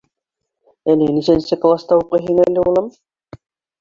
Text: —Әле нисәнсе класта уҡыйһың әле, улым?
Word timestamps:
—Әле 0.93 1.09
нисәнсе 1.19 1.59
класта 1.67 2.01
уҡыйһың 2.05 2.43
әле, 2.47 2.67
улым? 2.73 2.89